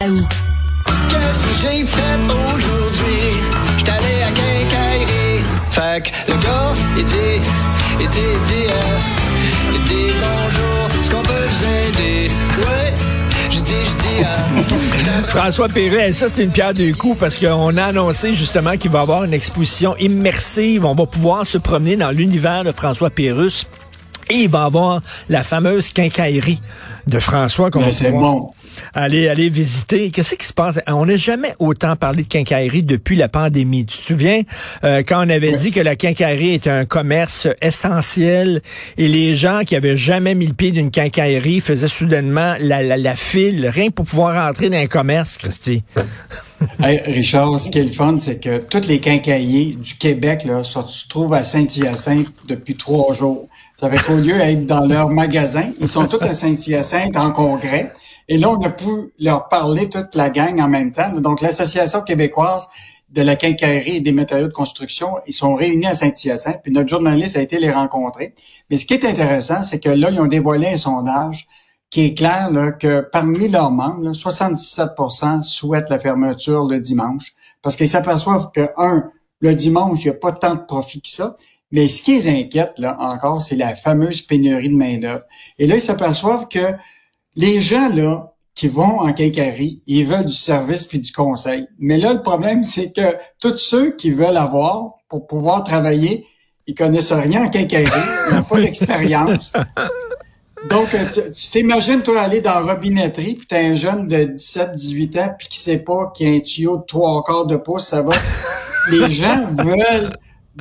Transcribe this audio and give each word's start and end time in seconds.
Qu'est-ce 0.00 1.44
que 1.44 1.54
j'ai 1.60 1.84
fait 1.84 2.16
aujourd'hui? 2.24 3.20
J'étais 3.76 3.90
allé 3.90 4.22
à 4.22 4.30
quincaillerie. 4.30 5.44
Fait 5.68 6.02
que 6.02 6.32
le 6.32 6.38
gars, 6.38 6.72
il 6.96 7.04
dit, 7.04 7.16
il 8.00 8.08
dit, 8.08 8.18
il 8.18 8.40
dit, 8.40 8.66
euh, 8.70 9.74
il 9.74 9.82
dit 9.82 10.12
bonjour, 10.14 10.86
est-ce 10.98 11.10
qu'on 11.10 11.22
peut 11.22 11.46
vous 11.50 12.00
aider? 12.00 12.30
Ouais. 12.56 12.94
Je 13.50 13.60
dis, 13.60 13.72
je 13.74 13.96
dis, 13.98 14.24
euh, 14.24 15.22
François 15.26 15.68
Perret, 15.68 16.14
ça 16.14 16.30
c'est 16.30 16.44
une 16.44 16.50
pierre 16.50 16.72
deux 16.72 16.94
coups 16.94 17.18
parce 17.18 17.38
qu'on 17.38 17.76
a 17.76 17.84
annoncé 17.84 18.32
justement 18.32 18.78
qu'il 18.78 18.90
va 18.90 19.00
y 19.00 19.02
avoir 19.02 19.24
une 19.24 19.34
exposition 19.34 19.96
immersive. 19.98 20.86
On 20.86 20.94
va 20.94 21.04
pouvoir 21.04 21.46
se 21.46 21.58
promener 21.58 21.96
dans 21.96 22.10
l'univers 22.10 22.64
de 22.64 22.72
François 22.72 23.10
Pérus. 23.10 23.66
Et 24.30 24.42
il 24.44 24.48
va 24.48 24.64
avoir 24.64 25.02
la 25.28 25.42
fameuse 25.42 25.90
quincaillerie 25.90 26.60
de 27.06 27.18
François 27.18 27.70
qu'on 27.70 27.80
va 27.80 27.90
c'est 27.90 28.10
pouvoir 28.10 28.34
bon. 28.34 28.50
aller, 28.94 29.28
aller 29.28 29.48
visiter. 29.48 30.10
Qu'est-ce 30.10 30.34
qui 30.36 30.46
se 30.46 30.52
passe? 30.52 30.78
On 30.86 31.06
n'a 31.06 31.16
jamais 31.16 31.54
autant 31.58 31.96
parlé 31.96 32.22
de 32.22 32.28
quincaillerie 32.28 32.82
depuis 32.82 33.16
la 33.16 33.28
pandémie. 33.28 33.84
Tu 33.86 33.98
te 33.98 34.04
souviens 34.04 34.42
euh, 34.84 35.02
quand 35.06 35.26
on 35.26 35.30
avait 35.30 35.56
dit 35.56 35.72
que 35.72 35.80
la 35.80 35.96
quincaillerie 35.96 36.54
était 36.54 36.70
un 36.70 36.84
commerce 36.84 37.48
essentiel 37.60 38.62
et 38.96 39.08
les 39.08 39.34
gens 39.34 39.62
qui 39.66 39.74
avaient 39.74 39.96
jamais 39.96 40.34
mis 40.34 40.46
le 40.46 40.54
pied 40.54 40.70
d'une 40.70 40.90
quincaillerie 40.90 41.60
faisaient 41.60 41.88
soudainement 41.88 42.54
la, 42.60 42.82
la, 42.82 42.96
la 42.96 43.16
file, 43.16 43.66
rien 43.68 43.90
pour 43.90 44.04
pouvoir 44.04 44.48
entrer 44.48 44.70
dans 44.70 44.78
un 44.78 44.86
commerce, 44.86 45.36
Christy. 45.38 45.82
Hey, 46.82 47.00
Richard, 47.06 47.58
ce 47.58 47.70
qui 47.70 47.78
est 47.78 47.84
le 47.84 47.90
fun, 47.90 48.18
c'est 48.18 48.38
que 48.38 48.58
tous 48.58 48.86
les 48.86 49.00
quincailliers 49.00 49.76
du 49.80 49.94
Québec 49.94 50.44
là, 50.44 50.62
se 50.62 51.08
trouvent 51.08 51.32
à 51.32 51.42
Saint-Hyacinthe 51.42 52.32
depuis 52.46 52.76
trois 52.76 53.14
jours. 53.14 53.48
Ça 53.80 53.88
fait 53.88 53.96
qu'au 54.06 54.18
lieu 54.18 54.36
d'être 54.36 54.66
dans 54.66 54.84
leur 54.84 55.08
magasin, 55.08 55.70
ils 55.80 55.88
sont 55.88 56.06
tous 56.06 56.20
à 56.20 56.34
Saint-Hyacinthe 56.34 57.16
en 57.16 57.32
congrès. 57.32 57.94
Et 58.28 58.36
là, 58.36 58.50
on 58.50 58.60
a 58.60 58.68
pu 58.68 59.14
leur 59.18 59.48
parler 59.48 59.88
toute 59.88 60.14
la 60.14 60.28
gang 60.28 60.60
en 60.60 60.68
même 60.68 60.92
temps. 60.92 61.08
Donc, 61.12 61.40
l'Association 61.40 62.02
québécoise 62.02 62.68
de 63.08 63.22
la 63.22 63.36
quincaillerie 63.36 63.96
et 63.96 64.00
des 64.00 64.12
matériaux 64.12 64.48
de 64.48 64.52
construction, 64.52 65.14
ils 65.26 65.32
sont 65.32 65.54
réunis 65.54 65.86
à 65.86 65.94
Saint-Hyacinthe, 65.94 66.60
puis 66.62 66.72
notre 66.72 66.90
journaliste 66.90 67.38
a 67.38 67.40
été 67.40 67.58
les 67.58 67.70
rencontrer. 67.70 68.34
Mais 68.68 68.76
ce 68.76 68.84
qui 68.84 68.92
est 68.92 69.04
intéressant, 69.06 69.62
c'est 69.62 69.80
que 69.80 69.88
là, 69.88 70.10
ils 70.10 70.20
ont 70.20 70.26
dévoilé 70.26 70.68
un 70.68 70.76
sondage 70.76 71.48
qui 71.88 72.04
est 72.04 72.14
clair 72.14 72.50
là, 72.50 72.72
que 72.72 73.08
parmi 73.10 73.48
leurs 73.48 73.70
membres, 73.70 74.02
là, 74.02 74.10
77% 74.10 75.42
souhaitent 75.42 75.88
la 75.88 75.98
fermeture 75.98 76.64
le 76.64 76.80
dimanche 76.80 77.32
parce 77.62 77.76
qu'ils 77.76 77.88
s'aperçoivent 77.88 78.50
que, 78.52 78.68
un, 78.76 79.04
le 79.40 79.54
dimanche, 79.54 80.04
il 80.04 80.10
n'y 80.10 80.16
a 80.16 80.18
pas 80.18 80.32
tant 80.32 80.54
de 80.54 80.60
profit 80.60 81.00
que 81.00 81.08
ça. 81.08 81.32
Mais 81.70 81.88
ce 81.88 82.02
qui 82.02 82.16
les 82.16 82.28
inquiète, 82.28 82.74
là, 82.78 82.96
encore, 83.00 83.42
c'est 83.42 83.56
la 83.56 83.74
fameuse 83.74 84.22
pénurie 84.22 84.68
de 84.68 84.74
main-d'œuvre. 84.74 85.22
Et 85.58 85.66
là, 85.66 85.76
ils 85.76 85.80
s'aperçoivent 85.80 86.48
que 86.48 86.74
les 87.36 87.60
gens, 87.60 87.88
là, 87.94 88.34
qui 88.54 88.68
vont 88.68 89.00
en 89.00 89.12
quincaillerie, 89.12 89.82
ils 89.86 90.06
veulent 90.06 90.26
du 90.26 90.34
service 90.34 90.84
puis 90.84 90.98
du 90.98 91.12
conseil. 91.12 91.66
Mais 91.78 91.96
là, 91.96 92.12
le 92.12 92.22
problème, 92.22 92.64
c'est 92.64 92.92
que 92.92 93.16
tous 93.40 93.56
ceux 93.56 93.92
qui 93.96 94.10
veulent 94.10 94.36
avoir 94.36 94.98
pour 95.08 95.26
pouvoir 95.26 95.64
travailler, 95.64 96.26
ils 96.66 96.74
connaissent 96.74 97.12
rien 97.12 97.44
en 97.44 97.48
quincaillerie, 97.48 97.90
ils 98.28 98.34
n'ont 98.34 98.42
pas 98.42 98.60
d'expérience. 98.60 99.52
Donc, 100.68 100.92
euh, 100.94 101.06
tu 101.10 101.30
tu 101.32 101.50
t'imagines, 101.50 102.02
toi, 102.02 102.20
aller 102.20 102.40
dans 102.40 102.60
la 102.60 102.74
robinetterie, 102.74 103.36
puis 103.36 103.46
t'as 103.46 103.60
un 103.60 103.74
jeune 103.74 104.08
de 104.08 104.24
17, 104.24 104.74
18 104.74 105.16
ans, 105.18 105.34
puis 105.38 105.48
qui 105.48 105.58
sait 105.58 105.78
pas 105.78 106.12
qu'il 106.14 106.28
y 106.28 106.32
a 106.32 106.36
un 106.36 106.40
tuyau 106.40 106.76
de 106.76 106.84
trois 106.86 107.22
quarts 107.24 107.46
de 107.46 107.56
pouce, 107.56 107.86
ça 107.86 108.02
va. 108.02 108.14
Les 108.90 109.10
gens 109.10 109.48
veulent 109.54 110.12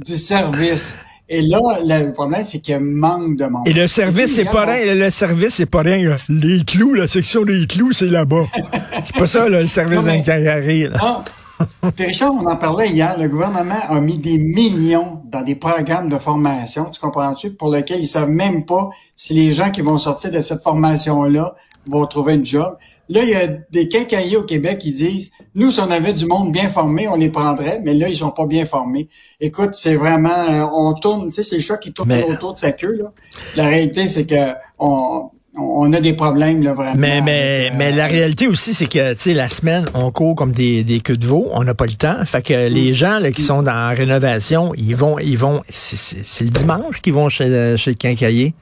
du 0.03 0.15
service. 0.17 0.99
Et 1.31 1.41
là, 1.43 1.59
le 1.83 2.11
problème, 2.11 2.43
c'est 2.43 2.59
qu'il 2.59 2.79
manque 2.79 3.37
de 3.37 3.45
monde. 3.45 3.67
Et 3.67 3.73
le 3.73 3.87
service, 3.87 4.35
c'est 4.35 4.45
pas 4.45 4.65
rien. 4.65 4.95
Le 4.95 5.11
service, 5.11 5.55
c'est 5.55 5.67
pas 5.67 5.81
rien. 5.81 6.17
Les 6.27 6.63
clous, 6.63 6.95
la 6.95 7.07
section 7.07 7.43
des 7.43 7.67
clous, 7.67 7.93
c'est 7.93 8.07
là-bas. 8.07 8.43
c'est 9.03 9.15
pas 9.15 9.27
ça, 9.27 9.47
là, 9.47 9.61
le 9.61 9.67
service 9.67 10.03
d'un 10.03 10.21
là. 10.21 10.97
Ah. 10.99 11.23
Richard, 11.97 12.33
on 12.33 12.45
en 12.45 12.55
parlait 12.55 12.89
hier, 12.89 13.17
le 13.19 13.27
gouvernement 13.27 13.79
a 13.89 13.99
mis 13.99 14.17
des 14.17 14.37
millions 14.37 15.21
dans 15.25 15.41
des 15.41 15.55
programmes 15.55 16.07
de 16.07 16.17
formation, 16.17 16.85
tu 16.85 17.01
comprends-tu, 17.01 17.51
pour 17.51 17.69
lesquels 17.69 17.99
ils 17.99 18.07
savent 18.07 18.29
même 18.29 18.65
pas 18.65 18.89
si 19.13 19.33
les 19.33 19.51
gens 19.51 19.69
qui 19.69 19.81
vont 19.81 19.97
sortir 19.97 20.31
de 20.31 20.39
cette 20.39 20.63
formation-là 20.63 21.55
vont 21.87 22.05
trouver 22.05 22.35
une 22.35 22.45
job. 22.45 22.75
Là, 23.07 23.23
il 23.23 23.29
y 23.29 23.33
a 23.35 23.47
des 23.71 23.87
quincailliers 23.87 24.37
au 24.37 24.43
Québec 24.43 24.77
qui 24.79 24.91
disent, 24.91 25.31
nous, 25.55 25.71
si 25.71 25.79
on 25.79 25.89
avait 25.89 26.13
du 26.13 26.25
monde 26.27 26.51
bien 26.51 26.69
formé, 26.69 27.07
on 27.07 27.15
les 27.15 27.29
prendrait, 27.29 27.81
mais 27.83 27.93
là, 27.95 28.07
ils 28.07 28.15
sont 28.15 28.29
pas 28.31 28.45
bien 28.45 28.65
formés. 28.65 29.07
Écoute, 29.41 29.73
c'est 29.73 29.95
vraiment, 29.95 30.29
euh, 30.29 30.65
on 30.71 30.93
tourne, 30.93 31.25
tu 31.29 31.31
sais, 31.35 31.43
c'est 31.43 31.55
le 31.55 31.61
chat 31.61 31.77
qui 31.77 31.91
tourne 31.91 32.09
Mais- 32.09 32.23
autour 32.23 32.53
de 32.53 32.57
sa 32.59 32.71
queue, 32.71 32.95
là. 32.95 33.11
La 33.55 33.65
réalité, 33.67 34.07
c'est 34.07 34.27
que 34.27 34.53
on, 34.77 35.31
on 35.57 35.91
a 35.93 35.99
des 35.99 36.13
problèmes, 36.13 36.61
là, 36.61 36.73
vraiment. 36.75 36.93
Mais, 36.95 37.21
mais, 37.21 37.69
euh, 37.71 37.75
mais 37.77 37.91
la 37.91 38.05
réalité 38.05 38.47
aussi, 38.47 38.75
c'est 38.75 38.85
que, 38.85 39.13
tu 39.13 39.19
sais, 39.21 39.33
la 39.33 39.47
semaine, 39.47 39.85
on 39.95 40.11
court 40.11 40.35
comme 40.35 40.51
des, 40.51 40.83
des 40.83 40.99
queues 40.99 41.17
de 41.17 41.25
veau. 41.25 41.47
On 41.51 41.63
n'a 41.63 41.73
pas 41.73 41.85
le 41.87 41.93
temps. 41.93 42.23
Fait 42.25 42.43
que 42.43 42.69
Mm. 42.69 42.73
les 42.73 42.93
gens, 42.93 43.17
là, 43.19 43.31
qui 43.31 43.41
sont 43.41 43.63
dans 43.63 43.73
la 43.73 43.89
rénovation, 43.89 44.71
ils 44.77 44.95
vont, 44.95 45.17
ils 45.17 45.37
vont, 45.37 45.61
c'est- 45.67 45.95
c'est 45.95 46.23
c'est 46.23 46.43
le 46.43 46.51
dimanche 46.51 47.01
qu'ils 47.01 47.13
vont 47.13 47.27
chez, 47.29 47.75
chez 47.77 47.89
le 47.91 47.95
quincailler. 47.97 48.53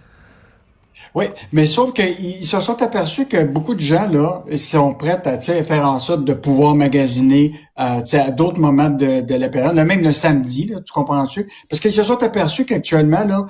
Oui, 1.15 1.25
mais 1.51 1.67
sauf 1.67 1.93
qu'ils 1.93 2.45
se 2.45 2.59
sont 2.59 2.81
aperçus 2.81 3.25
que 3.25 3.43
beaucoup 3.43 3.75
de 3.75 3.79
gens 3.79 4.07
là 4.07 4.43
sont 4.57 4.93
prêts 4.93 5.19
à 5.25 5.39
faire 5.39 5.87
en 5.87 5.99
sorte 5.99 6.25
de 6.25 6.33
pouvoir 6.33 6.75
magasiner 6.75 7.53
euh, 7.79 8.01
à 8.11 8.31
d'autres 8.31 8.59
moments 8.59 8.89
de, 8.89 9.21
de 9.21 9.35
la 9.35 9.49
période, 9.49 9.75
là, 9.75 9.85
même 9.85 10.01
le 10.01 10.13
samedi, 10.13 10.67
là, 10.67 10.81
tu 10.81 10.93
comprends-tu? 10.93 11.47
Parce 11.69 11.79
qu'ils 11.79 11.93
se 11.93 12.03
sont 12.03 12.21
aperçus 12.23 12.65
qu'actuellement, 12.65 13.23
là, 13.23 13.47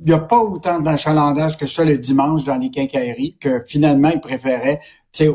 il 0.00 0.06
n'y 0.06 0.12
a 0.12 0.18
pas 0.18 0.40
autant 0.40 0.80
d'achalandage 0.80 1.56
que 1.56 1.66
ça 1.66 1.84
le 1.84 1.96
dimanche 1.96 2.44
dans 2.44 2.56
les 2.56 2.70
quincailleries, 2.70 3.36
que 3.40 3.64
finalement, 3.66 4.10
ils 4.10 4.20
préféraient 4.20 4.80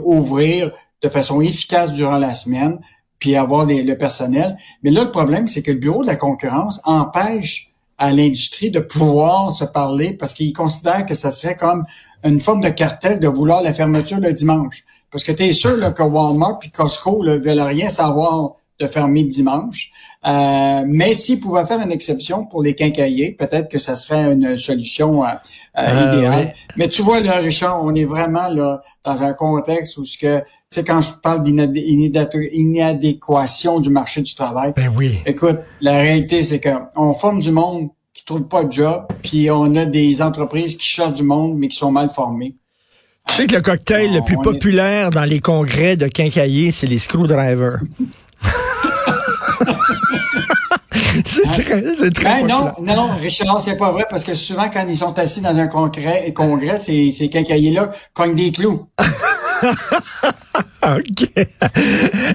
ouvrir 0.03 0.71
de 1.01 1.09
façon 1.09 1.41
efficace 1.41 1.93
durant 1.93 2.17
la 2.17 2.35
semaine, 2.35 2.79
puis 3.17 3.35
avoir 3.35 3.65
le 3.65 3.93
personnel. 3.93 4.57
Mais 4.83 4.91
là, 4.91 5.03
le 5.03 5.11
problème, 5.11 5.47
c'est 5.47 5.61
que 5.61 5.71
le 5.71 5.77
Bureau 5.77 6.01
de 6.01 6.07
la 6.07 6.15
concurrence 6.15 6.79
empêche 6.83 7.70
à 8.01 8.11
l'industrie 8.11 8.71
de 8.71 8.79
pouvoir 8.79 9.53
se 9.53 9.63
parler 9.63 10.13
parce 10.13 10.33
qu'ils 10.33 10.53
considèrent 10.53 11.05
que 11.05 11.13
ça 11.13 11.29
serait 11.29 11.55
comme 11.55 11.85
une 12.23 12.41
forme 12.41 12.61
de 12.61 12.69
cartel 12.69 13.19
de 13.19 13.27
vouloir 13.27 13.61
la 13.61 13.75
fermeture 13.75 14.19
le 14.19 14.33
dimanche. 14.33 14.83
Parce 15.11 15.23
que 15.23 15.31
tu 15.31 15.53
sûr 15.53 15.77
là, 15.77 15.91
que 15.91 16.01
Walmart 16.01 16.57
puis 16.57 16.71
Costco 16.71 17.23
ne 17.23 17.37
veulent 17.37 17.61
rien 17.61 17.89
savoir 17.89 18.55
de 18.81 18.87
fermer 18.87 19.23
dimanche. 19.23 19.91
Euh, 20.27 20.83
mais 20.87 21.13
s'ils 21.15 21.39
pouvaient 21.39 21.65
faire 21.65 21.79
une 21.81 21.91
exception 21.91 22.45
pour 22.45 22.61
les 22.63 22.75
quincaillers, 22.75 23.31
peut-être 23.31 23.69
que 23.69 23.79
ça 23.79 23.95
serait 23.95 24.31
une 24.33 24.57
solution 24.57 25.23
euh, 25.23 25.27
euh, 25.27 25.33
Ah, 25.75 26.13
idéale. 26.15 26.53
Mais 26.77 26.87
tu 26.87 27.01
vois, 27.01 27.19
là, 27.21 27.37
Richard, 27.37 27.83
on 27.83 27.93
est 27.95 28.05
vraiment 28.05 28.49
là 28.49 28.81
dans 29.03 29.23
un 29.23 29.33
contexte 29.33 29.97
où 29.97 30.03
ce 30.05 30.17
que, 30.17 30.39
tu 30.39 30.45
sais, 30.69 30.83
quand 30.83 31.01
je 31.01 31.11
parle 31.23 31.43
d'inad- 31.43 31.75
inadé- 31.75 32.49
inadéquation 32.51 33.79
du 33.79 33.89
marché 33.89 34.21
du 34.21 34.33
travail, 34.35 34.73
Ben 34.75 34.91
oui. 34.95 35.17
Écoute, 35.25 35.59
la 35.81 35.93
réalité, 35.93 36.43
c'est 36.43 36.59
qu'on 36.61 37.13
forme 37.13 37.39
du 37.39 37.51
monde 37.51 37.89
qui 38.13 38.23
trouve 38.25 38.43
pas 38.43 38.63
de 38.63 38.71
job, 38.71 39.05
puis 39.23 39.49
on 39.49 39.75
a 39.75 39.85
des 39.85 40.21
entreprises 40.21 40.75
qui 40.75 40.85
cherchent 40.85 41.13
du 41.13 41.23
monde, 41.23 41.57
mais 41.57 41.67
qui 41.67 41.77
sont 41.77 41.91
mal 41.91 42.09
formées. 42.09 42.55
Tu 43.27 43.35
sais 43.35 43.47
que 43.47 43.55
le 43.55 43.61
cocktail 43.61 44.13
le 44.13 44.21
plus 44.23 44.35
est- 44.35 44.43
populaire 44.43 45.09
dans 45.11 45.23
les 45.25 45.39
congrès 45.39 45.95
de 45.95 46.07
quincailler, 46.07 46.71
c'est 46.71 46.87
les 46.87 46.99
screwdrivers. 46.99 47.79
c'est 51.25 51.41
très, 51.63 51.83
c'est 51.95 52.11
très 52.13 52.41
Ben 52.41 52.47
non, 52.47 52.71
non, 52.81 52.95
non, 52.95 53.09
Richard, 53.21 53.61
c'est 53.61 53.77
pas 53.77 53.91
vrai, 53.91 54.05
parce 54.09 54.23
que 54.23 54.33
souvent, 54.33 54.69
quand 54.69 54.85
ils 54.87 54.97
sont 54.97 55.17
assis 55.19 55.41
dans 55.41 55.57
un 55.57 55.67
congrès, 55.67 56.31
congrès 56.33 56.79
ces, 56.79 57.11
ces 57.11 57.29
quincailliers-là 57.29 57.91
cognent 58.13 58.35
des 58.35 58.51
clous. 58.51 58.87
OK. 60.83 61.29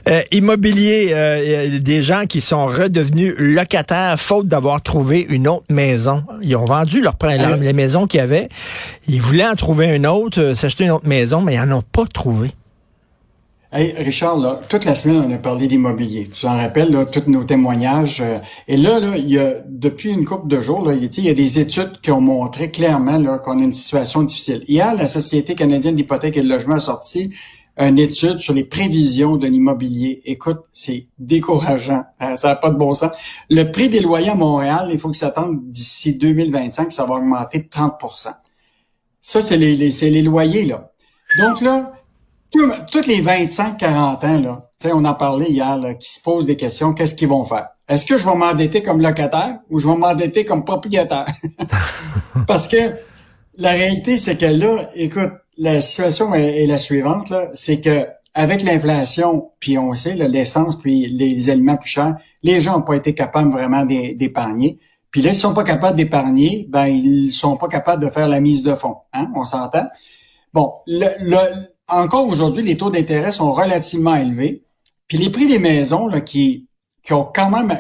Euh, 0.09 0.23
immobilier, 0.31 1.09
euh, 1.13 1.77
a 1.77 1.79
des 1.81 2.03
gens 2.03 2.27
qui 2.27 2.41
sont 2.41 2.67
redevenus 2.67 3.35
locataires 3.37 4.19
faute 4.21 4.47
d'avoir 4.47 4.81
trouvé 4.83 5.27
une 5.29 5.49
autre 5.49 5.67
maison. 5.69 6.23
Ils 6.43 6.55
ont 6.57 6.65
vendu 6.65 7.01
leur 7.01 7.17
Alors- 7.23 7.57
les 7.57 7.73
maisons 7.73 8.07
qu'ils 8.07 8.21
avaient. 8.21 8.49
Ils 9.09 9.21
voulaient 9.21 9.49
en 9.49 9.57
trouver 9.57 9.87
une 9.89 10.07
autre, 10.07 10.41
euh, 10.41 10.55
s'acheter 10.55 10.85
une 10.85 10.93
autre 10.93 11.09
maison, 11.09 11.41
mais 11.41 11.55
ils 11.55 11.63
n'en 11.63 11.79
ont 11.79 11.83
pas 11.83 12.05
trouvé. 12.07 12.53
Hey, 13.79 13.93
Richard, 13.99 14.39
là, 14.39 14.59
toute 14.71 14.87
la 14.87 14.95
semaine, 14.95 15.23
on 15.29 15.31
a 15.31 15.37
parlé 15.37 15.67
d'immobilier. 15.67 16.31
Tu 16.33 16.41
t'en 16.47 16.57
rappelles, 16.57 16.91
là, 16.91 17.05
tous 17.05 17.31
nos 17.31 17.45
témoignages. 17.45 18.23
euh, 18.23 18.39
et 18.69 18.79
là, 18.79 19.01
là, 19.01 19.19
il 19.19 19.29
y 19.31 19.39
a, 19.39 19.61
depuis 19.67 20.13
une 20.13 20.25
couple 20.25 20.49
de 20.49 20.63
jours, 20.63 20.83
là, 20.83 20.95
il 20.95 21.03
y 21.05 21.29
a- 21.29 21.35
des 21.35 21.59
études 21.59 22.01
qui 22.01 22.11
ont 22.11 22.23
montré 22.23 22.71
clairement 22.71 23.19
là, 23.19 23.37
qu'on 23.39 23.61
a 23.61 23.63
une 23.63 23.75
situation 23.75 24.23
difficile. 24.23 24.65
Hier, 24.67 24.95
la 24.95 25.09
Société 25.09 25.55
canadienne 25.55 25.95
d'hypothèque 25.95 26.39
et 26.39 26.43
de 26.43 26.49
logement 26.49 26.77
a 26.77 26.81
sorti 26.81 27.35
une 27.77 27.99
étude 27.99 28.39
sur 28.39 28.55
les 28.55 28.65
prévisions 28.65 29.37
de 29.37 29.47
l'immobilier. 29.47 30.23
Écoute, 30.25 30.61
c'est 30.73 31.09
décourageant. 31.19 32.05
Euh, 32.23 32.35
ça 32.35 32.49
n'a 32.49 32.57
pas 32.57 32.71
de 32.71 32.79
bon 32.79 32.95
sens. 32.95 33.11
Le 33.51 33.65
prix 33.65 33.91
des 33.91 34.01
loyers 34.01 34.31
à 34.31 34.35
Montréal, 34.35 34.89
il 34.91 34.99
faut 34.99 35.11
que 35.11 35.17
s'attende 35.17 35.59
d'ici 35.71 36.17
2025, 36.17 36.95
ça 36.95 37.05
va 37.05 37.17
augmenter 37.17 37.59
de 37.59 37.69
30% 37.69 38.31
Ça, 39.21 39.43
c'est 39.43 39.59
les, 39.59 39.77
les- 39.77 39.91
c'est 39.93 40.09
les 40.09 40.23
loyers, 40.23 40.65
là. 40.65 40.93
Donc 41.39 41.61
là, 41.61 41.93
toutes 42.91 43.07
les 43.07 43.23
25-40 43.23 44.27
ans, 44.27 44.41
là, 44.41 44.61
on 44.93 45.05
en 45.05 45.15
parlait 45.15 45.51
hier, 45.51 45.77
là, 45.79 45.95
qui 45.95 46.13
se 46.13 46.21
posent 46.21 46.47
des 46.47 46.57
questions, 46.57 46.93
qu'est-ce 46.93 47.15
qu'ils 47.15 47.29
vont 47.29 47.45
faire? 47.45 47.69
Est-ce 47.89 48.05
que 48.05 48.19
je 48.19 48.27
vais 48.27 48.35
m'endetter 48.35 48.83
comme 48.83 49.01
locataire 49.01 49.59
ou 49.71 49.79
je 49.79 49.89
vais 49.89 49.97
m'endetter 49.97 50.45
comme 50.45 50.65
propriétaire? 50.65 51.27
Parce 52.47 52.69
que 52.69 52.77
la 53.57 53.71
réalité, 53.71 54.19
c'est 54.19 54.37
que 54.37 54.47
là, 54.47 54.89
écoute, 54.95 55.31
la 55.57 55.81
situation 55.81 56.35
est, 56.35 56.67
la 56.67 56.79
suivante, 56.79 57.33
c'est 57.55 57.81
que 57.81 58.07
avec 58.35 58.63
l'inflation, 58.63 59.51
puis 59.61 59.79
on 59.79 59.93
sait, 59.93 60.15
l'essence, 60.15 60.79
puis 60.79 61.07
les 61.07 61.49
aliments 61.49 61.77
plus 61.77 61.89
chers, 61.89 62.17
les 62.43 62.61
gens 62.61 62.75
n'ont 62.75 62.83
pas 62.83 62.97
été 62.97 63.15
capables 63.15 63.51
vraiment 63.51 63.87
d'épargner. 63.87 64.79
Puis 65.11 65.23
là, 65.23 65.31
ils 65.31 65.35
sont 65.35 65.55
pas 65.55 65.65
capables 65.65 65.97
d'épargner, 65.97 66.67
ben 66.69 66.87
ils 66.87 67.31
sont 67.31 67.57
pas 67.57 67.69
capables 67.69 68.05
de 68.05 68.11
faire 68.11 68.29
la 68.29 68.41
mise 68.41 68.63
de 68.63 68.75
fonds. 68.75 68.97
Hein? 69.15 69.31
On 69.35 69.47
s'entend? 69.47 69.87
Bon, 70.53 70.75
le, 70.87 71.07
encore 71.89 72.27
aujourd'hui, 72.29 72.63
les 72.63 72.77
taux 72.77 72.91
d'intérêt 72.91 73.33
sont 73.33 73.53
relativement 73.53 74.15
élevés. 74.17 74.63
Puis 75.09 75.19
les 75.19 75.31
prix 75.31 75.47
des 75.47 75.59
maisons 75.59 76.07
là, 76.07 76.21
qui, 76.21 76.67
qui 77.03 77.13
ont 77.13 77.25
quand 77.25 77.51
même 77.51 77.77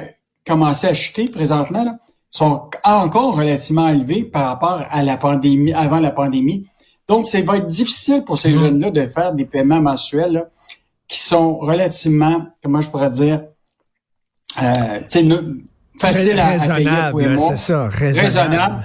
commencé 0.46 0.86
à 0.86 0.94
chuter 0.94 1.28
présentement 1.28 1.84
là, 1.84 1.98
sont 2.30 2.70
encore 2.84 3.36
relativement 3.36 3.88
élevés 3.88 4.24
par 4.24 4.46
rapport 4.46 4.82
à 4.90 5.02
la 5.02 5.16
pandémie, 5.16 5.72
avant 5.72 6.00
la 6.00 6.10
pandémie. 6.10 6.68
Donc, 7.08 7.26
ça 7.26 7.40
va 7.42 7.56
être 7.58 7.66
difficile 7.66 8.24
pour 8.24 8.38
ces 8.38 8.52
mmh. 8.52 8.58
jeunes-là 8.58 8.90
de 8.90 9.06
faire 9.08 9.32
des 9.32 9.44
paiements 9.44 9.80
mensuels 9.80 10.48
qui 11.08 11.20
sont 11.20 11.58
relativement, 11.58 12.46
comment 12.62 12.80
je 12.80 12.90
pourrais 12.90 13.10
dire, 13.10 13.44
euh, 14.60 15.00
facile 15.98 16.40
à, 16.40 16.48
à, 16.48 16.76
payer 16.76 17.36
pour 17.36 17.48
C'est 17.48 17.56
ça, 17.56 17.88
raisonnable. 17.88 18.84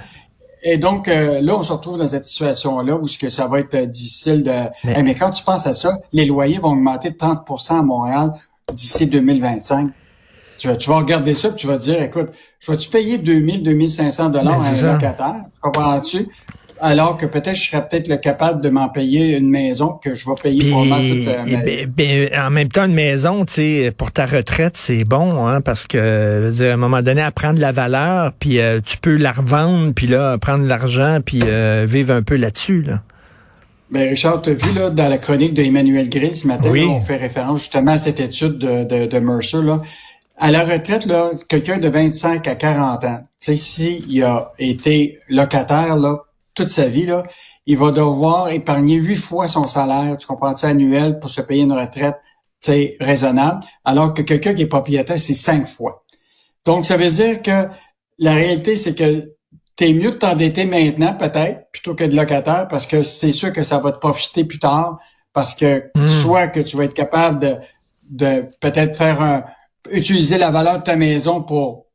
Et 0.62 0.78
donc, 0.78 1.08
euh, 1.08 1.40
là, 1.40 1.56
on 1.56 1.62
se 1.62 1.72
retrouve 1.72 1.98
dans 1.98 2.06
cette 2.06 2.24
situation-là 2.24 2.96
où 2.96 3.06
ce 3.06 3.18
que 3.18 3.30
ça 3.30 3.48
va 3.48 3.60
être 3.60 3.74
euh, 3.74 3.86
difficile 3.86 4.44
de... 4.44 4.52
Mais... 4.84 5.14
quand 5.14 5.30
tu 5.30 5.42
penses 5.42 5.66
à 5.66 5.74
ça, 5.74 5.98
les 6.12 6.24
loyers 6.24 6.58
vont 6.58 6.70
augmenter 6.70 7.10
de 7.10 7.16
30% 7.16 7.80
à 7.80 7.82
Montréal 7.82 8.32
d'ici 8.72 9.06
2025. 9.06 9.90
Tu 10.58 10.68
vas, 10.68 10.76
tu 10.76 10.88
vas 10.88 10.98
regarder 10.98 11.34
ça 11.34 11.48
et 11.48 11.54
tu 11.54 11.66
vas 11.66 11.76
te 11.76 11.82
dire, 11.82 12.00
écoute, 12.00 12.28
je 12.60 12.70
vais-tu 12.70 12.88
payer 12.88 13.18
2000, 13.18 13.64
2500 13.64 14.28
dollars 14.28 14.62
à 14.62 14.68
un 14.68 14.92
locataire? 14.92 15.36
Comprends-tu? 15.60 16.28
Alors 16.82 17.16
que 17.16 17.26
peut-être 17.26 17.54
je 17.54 17.70
serais 17.70 17.88
peut-être 17.88 18.20
capable 18.20 18.60
de 18.60 18.68
m'en 18.68 18.88
payer 18.88 19.36
une 19.36 19.48
maison 19.48 20.00
que 20.02 20.16
je 20.16 20.28
vais 20.28 20.34
payer 20.42 20.70
pour 20.70 20.82
toute 20.82 20.92
euh, 20.92 21.44
ma 21.46 21.62
ben, 21.62 21.86
ben, 21.86 22.30
En 22.44 22.50
même 22.50 22.68
temps, 22.68 22.86
une 22.86 22.94
maison, 22.94 23.44
tu 23.44 23.52
sais, 23.54 23.94
pour 23.96 24.10
ta 24.10 24.26
retraite, 24.26 24.76
c'est 24.76 25.04
bon, 25.04 25.46
hein, 25.46 25.60
parce 25.60 25.86
que 25.86 26.50
à 26.60 26.72
un 26.72 26.76
moment 26.76 27.00
donné, 27.00 27.22
elle 27.24 27.32
prend 27.32 27.52
de 27.52 27.60
la 27.60 27.70
valeur, 27.70 28.32
puis 28.38 28.58
euh, 28.58 28.80
tu 28.84 28.98
peux 28.98 29.16
la 29.16 29.30
revendre, 29.30 29.94
puis 29.94 30.08
là, 30.08 30.36
prendre 30.38 30.66
l'argent, 30.66 31.20
puis 31.24 31.40
euh, 31.44 31.86
vivre 31.88 32.12
un 32.12 32.22
peu 32.22 32.34
là-dessus. 32.34 32.82
Là. 32.82 33.00
Ben 33.92 34.08
Richard, 34.08 34.42
tu 34.42 34.50
as 34.50 34.54
vu 34.54 34.72
là, 34.74 34.90
dans 34.90 35.08
la 35.08 35.18
chronique 35.18 35.54
d'Emmanuel 35.54 36.08
Grill 36.08 36.34
ce 36.34 36.48
matin, 36.48 36.72
on 36.88 37.00
fait 37.00 37.16
référence 37.16 37.60
justement 37.60 37.92
à 37.92 37.98
cette 37.98 38.18
étude 38.18 38.58
de, 38.58 38.82
de, 38.82 39.06
de 39.06 39.18
Mercer. 39.20 39.62
Là. 39.62 39.80
À 40.36 40.50
la 40.50 40.64
retraite, 40.64 41.06
là, 41.06 41.30
quelqu'un 41.48 41.78
de 41.78 41.88
25 41.88 42.48
à 42.48 42.56
40 42.56 43.04
ans, 43.04 43.18
tu 43.38 43.52
sais, 43.52 43.56
s'il 43.56 44.24
a 44.24 44.52
été 44.58 45.20
locataire 45.28 45.96
là, 45.96 46.16
toute 46.54 46.68
sa 46.68 46.88
vie, 46.88 47.06
là, 47.06 47.22
il 47.66 47.78
va 47.78 47.90
devoir 47.90 48.50
épargner 48.50 48.96
huit 48.96 49.16
fois 49.16 49.48
son 49.48 49.66
salaire, 49.66 50.16
tu 50.16 50.26
comprends-tu, 50.26 50.66
annuel 50.66 51.18
pour 51.20 51.30
se 51.30 51.40
payer 51.40 51.62
une 51.62 51.72
retraite, 51.72 52.16
tu 52.60 52.72
sais, 52.72 52.96
raisonnable, 53.00 53.60
alors 53.84 54.14
que 54.14 54.22
quelqu'un 54.22 54.54
qui 54.54 54.62
est 54.62 54.66
propriétaire, 54.66 55.18
c'est 55.18 55.34
cinq 55.34 55.66
fois. 55.66 56.04
Donc, 56.64 56.86
ça 56.86 56.96
veut 56.96 57.10
dire 57.10 57.42
que 57.42 57.68
la 58.18 58.34
réalité, 58.34 58.76
c'est 58.76 58.94
que 58.94 59.32
t'es 59.76 59.92
mieux 59.92 60.12
de 60.12 60.16
t'endetter 60.16 60.64
maintenant, 60.66 61.14
peut-être, 61.14 61.70
plutôt 61.72 61.94
que 61.94 62.04
de 62.04 62.16
locataire, 62.16 62.68
parce 62.68 62.86
que 62.86 63.02
c'est 63.02 63.32
sûr 63.32 63.52
que 63.52 63.62
ça 63.62 63.78
va 63.78 63.92
te 63.92 63.98
profiter 63.98 64.44
plus 64.44 64.58
tard, 64.58 64.98
parce 65.32 65.54
que 65.54 65.90
hmm. 65.94 66.06
soit 66.06 66.48
que 66.48 66.60
tu 66.60 66.76
vas 66.76 66.84
être 66.84 66.94
capable 66.94 67.38
de, 67.40 67.56
de 68.10 68.48
peut-être 68.60 68.96
faire 68.96 69.20
un, 69.20 69.44
utiliser 69.90 70.38
la 70.38 70.50
valeur 70.50 70.78
de 70.78 70.84
ta 70.84 70.96
maison 70.96 71.42
pour 71.42 71.86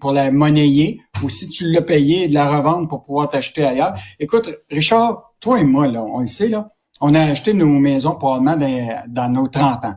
pour 0.00 0.12
la 0.12 0.30
monnayer, 0.30 1.00
ou 1.22 1.28
si 1.28 1.48
tu 1.48 1.70
l'as 1.70 1.82
payé, 1.82 2.28
de 2.28 2.34
la 2.34 2.48
revendre 2.48 2.88
pour 2.88 3.02
pouvoir 3.02 3.28
t'acheter 3.28 3.64
ailleurs. 3.64 3.94
Écoute, 4.18 4.50
Richard, 4.70 5.32
toi 5.40 5.60
et 5.60 5.64
moi, 5.64 5.86
là, 5.86 6.02
on 6.02 6.20
le 6.20 6.26
sait, 6.26 6.48
là, 6.48 6.70
on 7.00 7.14
a 7.14 7.20
acheté 7.20 7.52
nos 7.52 7.66
maisons 7.66 8.14
probablement 8.14 8.56
dans, 9.08 9.28
nos 9.32 9.48
30 9.48 9.84
ans. 9.84 9.94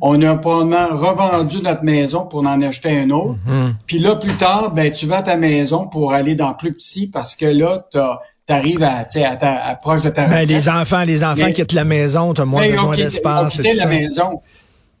On 0.00 0.20
a 0.22 0.36
probablement 0.36 0.86
revendu 0.92 1.60
notre 1.60 1.82
maison 1.82 2.26
pour 2.26 2.40
en 2.40 2.62
acheter 2.62 3.00
un 3.00 3.10
autre. 3.10 3.38
Mm-hmm. 3.46 3.72
Puis 3.86 3.98
là, 3.98 4.14
plus 4.16 4.34
tard, 4.34 4.72
ben, 4.72 4.92
tu 4.92 5.06
vas 5.06 5.18
à 5.18 5.22
ta 5.22 5.36
maison 5.36 5.88
pour 5.88 6.12
aller 6.12 6.36
dans 6.36 6.54
plus 6.54 6.72
petit 6.72 7.08
parce 7.08 7.34
que 7.34 7.46
là, 7.46 7.84
tu 7.90 7.98
arrives 8.52 8.82
à, 8.82 9.04
à, 9.14 9.70
à, 9.70 9.74
proche 9.74 10.02
de 10.02 10.10
ta 10.10 10.26
ben, 10.26 10.46
les 10.46 10.68
enfants, 10.68 11.02
les 11.04 11.24
enfants 11.24 11.52
quittent 11.52 11.72
la 11.72 11.84
maison, 11.84 12.32
tu 12.32 12.40
as 12.40 12.44
moins, 12.44 12.68
ben, 12.68 12.90
d'espace. 12.96 13.58
la 13.58 13.86
maison. 13.86 14.40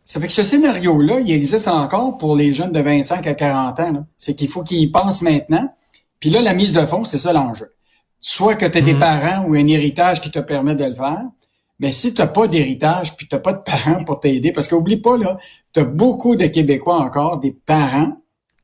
Ça 0.08 0.18
fait 0.20 0.26
que 0.26 0.32
ce 0.32 0.42
scénario-là, 0.42 1.20
il 1.20 1.30
existe 1.30 1.68
encore 1.68 2.16
pour 2.16 2.34
les 2.34 2.54
jeunes 2.54 2.72
de 2.72 2.80
25 2.80 3.26
à 3.26 3.34
40 3.34 3.80
ans. 3.80 4.06
C'est 4.16 4.34
qu'il 4.34 4.48
faut 4.48 4.62
qu'ils 4.62 4.80
y 4.80 4.86
pensent 4.90 5.20
maintenant. 5.20 5.68
Puis 6.18 6.30
là, 6.30 6.40
la 6.40 6.54
mise 6.54 6.72
de 6.72 6.80
fonds, 6.86 7.04
c'est 7.04 7.18
ça 7.18 7.34
l'enjeu. 7.34 7.74
Soit 8.18 8.54
que 8.54 8.64
tu 8.64 8.78
as 8.78 8.80
des 8.80 8.94
mhm. 8.94 9.00
parents 9.00 9.44
ou 9.46 9.52
un 9.52 9.66
héritage 9.66 10.22
qui 10.22 10.30
te 10.30 10.38
permet 10.38 10.74
de 10.74 10.86
le 10.86 10.94
faire, 10.94 11.24
mais 11.78 11.92
si 11.92 12.14
tu 12.14 12.22
n'as 12.22 12.26
pas 12.26 12.48
d'héritage 12.48 13.16
puis 13.16 13.28
tu 13.28 13.34
n'as 13.34 13.40
pas 13.40 13.52
de 13.52 13.58
parents 13.58 14.02
pour 14.04 14.18
t'aider, 14.18 14.50
parce 14.50 14.66
qu'oublie 14.66 14.96
pas, 14.96 15.18
là, 15.18 15.36
tu 15.74 15.80
as 15.80 15.84
beaucoup 15.84 16.36
de 16.36 16.46
Québécois 16.46 16.96
encore, 16.96 17.38
des 17.38 17.52
parents 17.52 18.16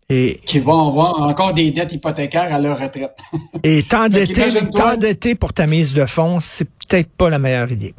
et, 0.08 0.40
qui 0.46 0.60
vont 0.60 0.88
avoir 0.88 1.20
encore 1.20 1.52
des 1.52 1.70
dettes 1.72 1.92
hypothécaires 1.92 2.54
à 2.54 2.58
leur 2.58 2.80
retraite. 2.80 3.18
et 3.62 3.82
t'endetter 3.82 5.34
pour 5.38 5.52
ta 5.52 5.66
mise 5.66 5.92
de 5.92 6.06
fonds, 6.06 6.38
c'est 6.40 6.64
peut-être 6.70 7.10
pas 7.10 7.28
la 7.28 7.38
meilleure 7.38 7.70
idée. 7.70 7.94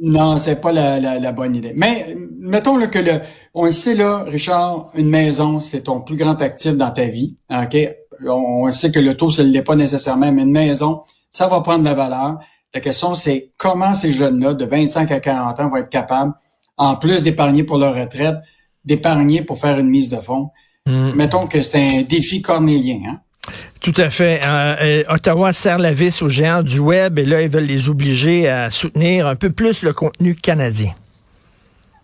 Non, 0.00 0.38
c'est 0.38 0.60
pas 0.60 0.72
la, 0.72 0.98
la, 0.98 1.32
bonne 1.32 1.54
idée. 1.56 1.72
Mais 1.76 2.16
mettons 2.38 2.78
que 2.88 2.98
le, 2.98 3.12
on 3.54 3.66
le 3.66 3.70
sait 3.70 3.94
là, 3.94 4.24
Richard, 4.24 4.90
une 4.94 5.08
maison, 5.08 5.60
c'est 5.60 5.82
ton 5.82 6.00
plus 6.00 6.16
grand 6.16 6.40
actif 6.42 6.72
dans 6.72 6.90
ta 6.90 7.06
vie. 7.06 7.36
Ok, 7.50 7.76
on, 8.26 8.70
sait 8.72 8.90
que 8.90 8.98
le 8.98 9.16
taux, 9.16 9.30
ce 9.30 9.42
l'est 9.42 9.62
pas 9.62 9.76
nécessairement, 9.76 10.32
mais 10.32 10.42
une 10.42 10.50
maison, 10.50 11.02
ça 11.30 11.48
va 11.48 11.60
prendre 11.60 11.80
de 11.80 11.84
la 11.84 11.94
valeur. 11.94 12.38
La 12.72 12.80
question, 12.80 13.14
c'est 13.14 13.52
comment 13.56 13.94
ces 13.94 14.10
jeunes-là, 14.10 14.54
de 14.54 14.64
25 14.64 15.10
à 15.10 15.20
40 15.20 15.60
ans, 15.60 15.68
vont 15.70 15.76
être 15.76 15.90
capables, 15.90 16.32
en 16.76 16.96
plus 16.96 17.22
d'épargner 17.22 17.62
pour 17.62 17.78
leur 17.78 17.94
retraite, 17.94 18.36
d'épargner 18.84 19.42
pour 19.42 19.58
faire 19.58 19.78
une 19.78 19.88
mise 19.88 20.08
de 20.08 20.16
fonds. 20.16 20.50
Hmm. 20.86 21.12
Mettons 21.12 21.46
que 21.46 21.62
c'est 21.62 21.98
un 21.98 22.02
défi 22.02 22.42
cornélien. 22.42 23.00
Hein? 23.08 23.20
Tout 23.80 23.94
à 23.96 24.08
fait. 24.08 24.40
Euh, 24.42 24.76
euh, 24.80 25.14
Ottawa 25.14 25.52
serre 25.52 25.78
la 25.78 25.92
vis 25.92 26.22
aux 26.22 26.28
géants 26.28 26.62
du 26.62 26.78
web 26.78 27.18
et 27.18 27.26
là, 27.26 27.42
ils 27.42 27.50
veulent 27.50 27.64
les 27.64 27.88
obliger 27.88 28.48
à 28.48 28.70
soutenir 28.70 29.26
un 29.26 29.36
peu 29.36 29.50
plus 29.50 29.82
le 29.82 29.92
contenu 29.92 30.34
canadien. 30.34 30.94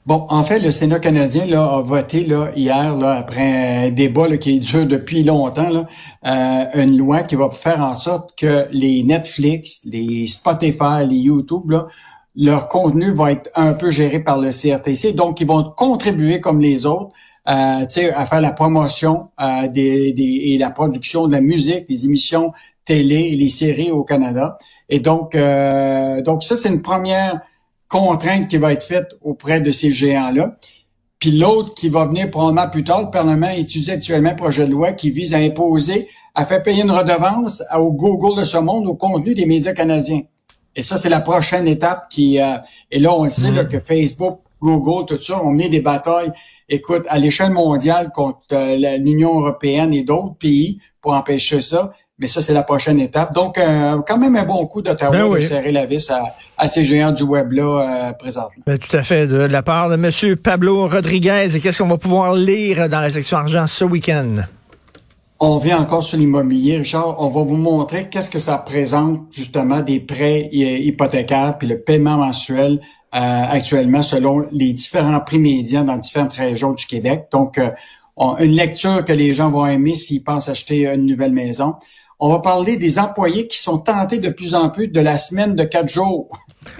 Bon, 0.06 0.26
en 0.30 0.42
fait, 0.44 0.58
le 0.58 0.70
Sénat 0.70 0.98
canadien 0.98 1.46
là, 1.46 1.62
a 1.62 1.80
voté 1.82 2.24
là, 2.24 2.48
hier, 2.56 2.96
là, 2.96 3.12
après 3.12 3.86
un 3.86 3.90
débat 3.90 4.28
là, 4.28 4.38
qui 4.38 4.58
dure 4.58 4.86
depuis 4.86 5.22
longtemps, 5.22 5.68
là, 5.68 5.86
euh, 6.26 6.82
une 6.82 6.96
loi 6.96 7.22
qui 7.22 7.36
va 7.36 7.50
faire 7.50 7.80
en 7.80 7.94
sorte 7.94 8.36
que 8.36 8.66
les 8.72 9.02
Netflix, 9.02 9.82
les 9.84 10.26
Spotify, 10.26 11.06
les 11.06 11.16
YouTube, 11.16 11.70
là, 11.70 11.86
leur 12.34 12.68
contenu 12.68 13.12
va 13.12 13.32
être 13.32 13.50
un 13.56 13.74
peu 13.74 13.90
géré 13.90 14.20
par 14.20 14.38
le 14.38 14.50
CRTC. 14.50 15.12
Donc, 15.12 15.40
ils 15.40 15.46
vont 15.46 15.64
contribuer 15.76 16.40
comme 16.40 16.60
les 16.60 16.86
autres 16.86 17.12
à 17.52 18.26
faire 18.26 18.40
la 18.40 18.52
promotion 18.52 19.28
euh, 19.40 19.66
des, 19.68 20.12
des, 20.12 20.40
et 20.44 20.58
la 20.58 20.70
production 20.70 21.26
de 21.26 21.32
la 21.32 21.40
musique, 21.40 21.88
des 21.88 22.04
émissions 22.04 22.52
télé 22.84 23.30
et 23.32 23.36
les 23.36 23.48
séries 23.48 23.90
au 23.90 24.04
Canada. 24.04 24.58
Et 24.88 25.00
donc, 25.00 25.34
euh, 25.34 26.20
donc 26.22 26.42
ça, 26.42 26.56
c'est 26.56 26.68
une 26.68 26.82
première 26.82 27.40
contrainte 27.88 28.48
qui 28.48 28.58
va 28.58 28.72
être 28.72 28.82
faite 28.82 29.16
auprès 29.22 29.60
de 29.60 29.72
ces 29.72 29.90
géants-là. 29.90 30.56
Puis 31.18 31.32
l'autre 31.32 31.74
qui 31.74 31.88
va 31.88 32.06
venir 32.06 32.30
probablement 32.30 32.68
plus 32.68 32.82
tard, 32.82 33.02
le 33.02 33.10
Parlement 33.10 33.50
étudie 33.50 33.90
actuellement 33.90 34.30
un 34.30 34.34
projet 34.34 34.66
de 34.66 34.72
loi 34.72 34.92
qui 34.92 35.10
vise 35.10 35.34
à 35.34 35.38
imposer, 35.38 36.08
à 36.34 36.46
faire 36.46 36.62
payer 36.62 36.82
une 36.82 36.90
redevance 36.90 37.62
au 37.76 37.92
Google 37.92 38.40
de 38.40 38.44
ce 38.44 38.56
monde 38.56 38.86
au 38.86 38.94
contenu 38.94 39.34
des 39.34 39.46
médias 39.46 39.72
canadiens. 39.72 40.22
Et 40.74 40.82
ça, 40.82 40.96
c'est 40.96 41.08
la 41.08 41.20
prochaine 41.20 41.68
étape 41.68 42.08
qui... 42.10 42.40
Euh, 42.40 42.56
et 42.90 42.98
là, 42.98 43.14
on 43.14 43.28
sait 43.28 43.50
là, 43.50 43.64
mm. 43.64 43.68
que 43.68 43.80
Facebook, 43.80 44.40
Google, 44.60 45.04
tout 45.06 45.20
ça, 45.20 45.42
ont 45.42 45.50
mis 45.50 45.68
des 45.68 45.80
batailles 45.80 46.32
écoute, 46.70 47.04
à 47.08 47.18
l'échelle 47.18 47.50
mondiale 47.50 48.10
contre 48.14 48.40
euh, 48.52 48.98
l'Union 48.98 49.38
européenne 49.38 49.92
et 49.92 50.02
d'autres 50.02 50.36
pays 50.38 50.78
pour 51.02 51.12
empêcher 51.12 51.60
ça. 51.60 51.92
Mais 52.18 52.26
ça, 52.26 52.42
c'est 52.42 52.52
la 52.52 52.62
prochaine 52.62 53.00
étape. 53.00 53.32
Donc, 53.32 53.56
euh, 53.56 53.96
quand 54.06 54.18
même 54.18 54.36
un 54.36 54.44
bon 54.44 54.66
coup 54.66 54.82
d'Ottawa 54.82 55.10
ben 55.10 55.34
de 55.34 55.40
serrer 55.40 55.72
la 55.72 55.86
vis 55.86 56.10
à, 56.58 56.68
ces 56.68 56.84
géants 56.84 57.12
du 57.12 57.22
web-là 57.22 58.10
euh, 58.10 58.12
présentement. 58.12 58.62
Ben, 58.66 58.78
tout 58.78 58.94
à 58.94 59.02
fait. 59.02 59.26
De 59.26 59.36
la 59.36 59.62
part 59.62 59.88
de 59.88 59.94
M. 59.94 60.36
Pablo 60.36 60.86
Rodriguez, 60.86 61.56
et 61.56 61.60
qu'est-ce 61.60 61.82
qu'on 61.82 61.88
va 61.88 61.96
pouvoir 61.96 62.34
lire 62.34 62.90
dans 62.90 63.00
la 63.00 63.10
section 63.10 63.38
argent 63.38 63.66
ce 63.66 63.84
week-end? 63.84 64.42
On 65.42 65.56
vient 65.56 65.78
encore 65.80 66.02
sur 66.02 66.18
l'immobilier, 66.18 66.76
Richard. 66.76 67.16
On 67.18 67.30
va 67.30 67.42
vous 67.42 67.56
montrer 67.56 68.10
qu'est-ce 68.10 68.28
que 68.28 68.38
ça 68.38 68.58
représente, 68.58 69.22
justement, 69.30 69.80
des 69.80 69.98
prêts 69.98 70.50
hypothécaires, 70.52 71.56
puis 71.56 71.66
le 71.66 71.80
paiement 71.80 72.18
mensuel 72.18 72.72
euh, 72.72 72.76
actuellement 73.12 74.02
selon 74.02 74.46
les 74.52 74.72
différents 74.72 75.20
prix 75.20 75.38
médians 75.38 75.82
dans 75.82 75.96
différentes 75.96 76.32
régions 76.32 76.72
du 76.72 76.86
Québec. 76.86 77.26
Donc, 77.32 77.58
euh, 77.58 77.70
une 78.38 78.52
lecture 78.52 79.04
que 79.04 79.12
les 79.12 79.34
gens 79.34 79.50
vont 79.50 79.66
aimer 79.66 79.96
s'ils 79.96 80.22
pensent 80.22 80.48
acheter 80.48 80.86
une 80.86 81.06
nouvelle 81.06 81.32
maison. 81.32 81.74
On 82.18 82.30
va 82.30 82.40
parler 82.40 82.76
des 82.76 82.98
employés 82.98 83.46
qui 83.46 83.58
sont 83.58 83.78
tentés 83.78 84.18
de 84.18 84.28
plus 84.28 84.54
en 84.54 84.68
plus 84.68 84.88
de 84.88 85.00
la 85.00 85.16
semaine 85.16 85.54
de 85.56 85.64
quatre 85.64 85.88
jours. 85.88 86.28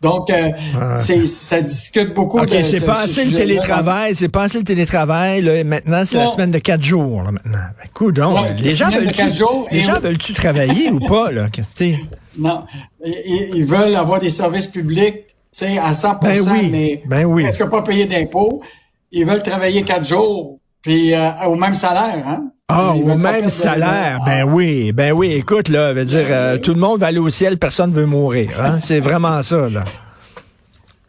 Donc, 0.00 0.30
euh, 0.30 0.52
c'est, 0.96 1.26
ça 1.26 1.60
discute 1.60 2.14
beaucoup. 2.14 2.38
OK, 2.38 2.54
c'est 2.62 2.86
pas 2.86 3.00
assez 3.00 3.24
le 3.24 3.36
télétravail, 3.36 4.14
c'est 4.14 4.28
pas 4.28 4.42
assez 4.42 4.58
le 4.58 4.64
télétravail. 4.64 5.42
Là, 5.42 5.64
maintenant, 5.64 6.04
c'est 6.06 6.18
la 6.18 6.28
semaine 6.28 6.52
de 6.52 6.58
quatre 6.58 6.84
jours. 6.84 7.22
Là, 7.22 7.32
maintenant. 7.32 7.58
Ben, 7.98 8.12
donc, 8.12 8.38
les, 8.60 8.70
gens 8.70 8.90
veulent-tu, 8.90 9.22
les 9.72 9.82
gens 9.82 9.98
veulent-tu 10.00 10.34
travailler 10.34 10.90
ou 10.90 11.00
pas? 11.00 11.30
Là? 11.32 11.46
Non, 12.40 12.60
ils, 13.04 13.64
veulent 13.64 13.96
avoir 13.96 14.20
des 14.20 14.30
services 14.30 14.68
publics 14.68 15.24
sais, 15.52 15.78
à 15.78 15.94
100 15.94 16.20
Ben 16.22 16.38
oui, 16.40 16.68
mais 16.70 17.02
ben 17.06 17.24
oui. 17.24 17.42
presque 17.42 17.68
pas 17.68 17.82
payer 17.82 18.06
d'impôts? 18.06 18.60
Ils 19.12 19.24
veulent 19.26 19.42
travailler 19.42 19.82
quatre 19.82 20.06
jours, 20.06 20.58
puis 20.82 21.14
euh, 21.14 21.30
au 21.46 21.54
même 21.54 21.74
salaire, 21.74 22.26
hein? 22.26 22.50
Ah, 22.70 22.92
au 22.92 23.16
même 23.16 23.48
salaire. 23.48 24.18
Ah. 24.20 24.24
Ben 24.26 24.44
oui, 24.44 24.92
ben 24.92 25.12
oui. 25.12 25.32
Écoute, 25.32 25.70
là, 25.70 25.94
veut 25.94 26.04
dire, 26.04 26.26
euh, 26.28 26.58
tout 26.58 26.74
le 26.74 26.80
monde 26.80 27.00
va 27.00 27.06
aller 27.06 27.18
au 27.18 27.30
ciel, 27.30 27.56
personne 27.56 27.92
veut 27.92 28.04
mourir. 28.04 28.50
Hein? 28.62 28.78
C'est 28.82 29.00
vraiment 29.00 29.42
ça, 29.42 29.70
là. 29.70 29.84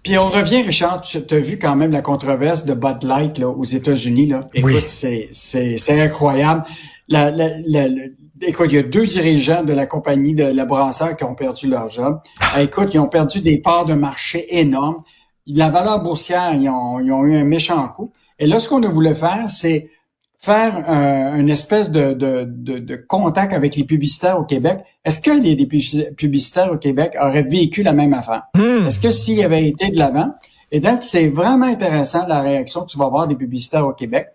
Puis 0.01 0.17
on 0.17 0.29
revient, 0.29 0.61
Richard, 0.61 1.01
tu 1.01 1.17
as 1.29 1.39
vu 1.39 1.59
quand 1.59 1.75
même 1.75 1.91
la 1.91 2.01
controverse 2.01 2.63
de 2.63 2.73
Bud 2.73 3.03
Light 3.03 3.37
là, 3.37 3.49
aux 3.49 3.65
États-Unis. 3.65 4.27
Là. 4.27 4.39
Écoute, 4.53 4.71
Oui. 4.73 4.81
c'est, 4.85 5.27
c'est, 5.33 5.77
c'est 5.77 6.01
incroyable. 6.01 6.63
La, 7.09 7.31
la, 7.31 7.49
la- 7.65 7.87
la- 7.87 8.03
écoute, 8.47 8.67
il 8.69 8.75
y 8.75 8.77
a 8.77 8.83
deux 8.83 9.05
dirigeants 9.05 9.63
de 9.63 9.73
la 9.73 9.85
compagnie 9.85 10.33
de 10.33 10.43
la 10.43 10.65
brasseur 10.65 11.15
qui 11.17 11.23
ont 11.23 11.35
perdu 11.35 11.67
leur 11.67 11.89
job. 11.89 12.19
Écoute, 12.59 12.93
ils 12.93 12.99
ont 12.99 13.07
perdu 13.09 13.41
des 13.41 13.57
parts 13.59 13.85
de 13.85 13.93
marché 13.95 14.59
énormes. 14.59 15.03
La 15.47 15.69
valeur 15.69 16.01
boursière, 16.03 16.53
ils 16.53 16.69
ont, 16.69 16.99
ils 16.99 17.11
ont 17.11 17.23
eu 17.25 17.35
un 17.35 17.43
méchant 17.43 17.87
coup. 17.89 18.11
Et 18.37 18.45
là, 18.47 18.59
ce 18.59 18.67
qu'on 18.69 18.83
a 18.83 18.87
voulu 18.87 19.13
faire, 19.15 19.49
c'est 19.49 19.89
faire 20.37 20.85
euh, 20.87 21.35
une 21.35 21.49
espèce 21.49 21.89
de, 21.91 22.13
de, 22.13 22.45
de, 22.47 22.77
de 22.79 22.95
contact 22.95 23.51
avec 23.53 23.75
les 23.75 23.83
publicitaires 23.83 24.39
au 24.39 24.45
Québec. 24.45 24.79
Est-ce 25.03 25.19
que 25.19 25.31
les, 25.31 25.55
les 25.55 25.65
publici- 25.65 26.13
publicitaires 26.15 26.71
au 26.71 26.77
Québec 26.77 27.15
auraient 27.21 27.43
vécu 27.43 27.83
la 27.83 27.91
même 27.93 28.13
affaire? 28.13 28.43
Hmm. 28.55 28.85
Est-ce 28.87 28.99
que 28.99 29.09
s'il 29.11 29.43
avait 29.43 29.67
été 29.67 29.89
de 29.89 29.97
l'avant? 29.97 30.29
Et 30.71 30.79
donc, 30.79 30.99
c'est 31.01 31.27
vraiment 31.29 31.65
intéressant 31.65 32.25
la 32.27 32.41
réaction 32.41 32.81
que 32.81 32.91
tu 32.91 32.97
vas 32.97 33.05
avoir 33.07 33.27
des 33.27 33.35
publicitaires 33.35 33.85
au 33.87 33.93
Québec. 33.93 34.27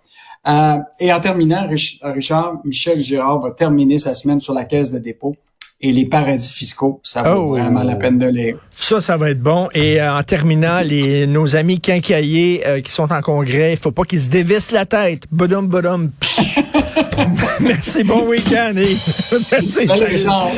Euh, 0.46 0.76
et 1.00 1.12
en 1.12 1.20
terminant, 1.20 1.66
Rich- 1.66 1.98
Richard, 2.02 2.56
Michel 2.64 2.98
Girard 2.98 3.40
va 3.40 3.50
terminer 3.52 3.98
sa 3.98 4.12
semaine 4.14 4.40
sur 4.40 4.52
la 4.54 4.64
caisse 4.64 4.92
de 4.92 4.98
dépôt 4.98 5.34
et 5.80 5.90
les 5.92 6.06
paradis 6.06 6.52
fiscaux. 6.52 7.00
Ça 7.02 7.22
vaut 7.22 7.42
Oh. 7.42 7.48
vraiment 7.48 7.82
la 7.82 7.96
peine 7.96 8.18
de 8.18 8.28
lire. 8.28 8.56
Ça, 8.78 9.00
ça 9.00 9.16
va 9.16 9.30
être 9.30 9.40
bon. 9.42 9.66
Et 9.74 10.00
euh, 10.00 10.14
en 10.16 10.22
terminant, 10.22 10.80
les, 10.80 11.26
nos 11.26 11.56
amis 11.56 11.80
quincaillers 11.80 12.62
euh, 12.66 12.80
qui 12.80 12.92
sont 12.92 13.10
en 13.12 13.20
congrès, 13.22 13.72
il 13.72 13.78
faut 13.78 13.90
pas 13.92 14.04
qu'ils 14.04 14.20
se 14.22 14.28
dévissent 14.28 14.70
la 14.72 14.84
tête. 14.86 15.22
Bodum, 15.30 15.66
bodum. 15.66 16.10
Merci, 17.60 18.02
bon 18.04 18.26
week-end. 18.26 18.74
et- 18.76 18.96
Merci, 19.52 19.86
salut. 19.86 20.04
Richard. 20.06 20.48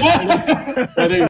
Salut. 0.96 1.22